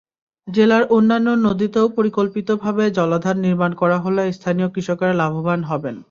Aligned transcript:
জেলার 0.47 0.83
অন্যান্য 0.89 1.27
নদীতেও 1.45 1.87
পরিকল্পিতভাবে 1.89 2.83
জলাধার 2.91 3.37
নির্মাণ 3.37 3.71
করা 3.75 3.97
হলে 3.99 4.23
স্থানীয় 4.31 4.67
কৃষকেরা 4.69 5.13
লাভবান 5.13 5.59
হবেন। 5.63 5.95